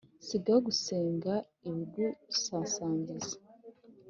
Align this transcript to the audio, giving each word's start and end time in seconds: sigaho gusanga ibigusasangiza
sigaho 0.27 0.59
gusanga 0.67 1.33
ibigusasangiza 1.69 3.35